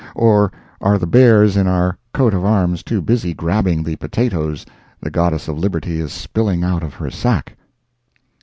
[0.15, 0.51] or
[0.81, 4.65] are the bears in our coat of arms too busy grabbing the potatoes
[4.99, 7.55] the Goddess of Liberty is spilling out of her sack?